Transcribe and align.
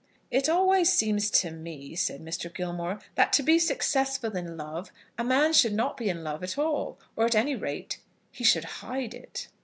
"It 0.31 0.49
always 0.49 0.91
seems 0.91 1.29
to 1.29 1.51
me," 1.51 1.93
said 1.93 2.21
Mr. 2.25 2.51
Gilmore, 2.51 2.99
"that 3.13 3.31
to 3.33 3.43
be 3.43 3.59
successful 3.59 4.35
in 4.35 4.57
love, 4.57 4.91
a 5.15 5.23
man 5.23 5.53
should 5.53 5.73
not 5.75 5.95
be 5.95 6.09
in 6.09 6.23
love 6.23 6.41
at 6.43 6.57
all; 6.57 6.97
or, 7.15 7.25
at 7.27 7.35
any 7.35 7.55
rate, 7.55 7.99
he 8.31 8.43
should 8.43 8.65
hide 8.81 9.13
it." 9.13 9.47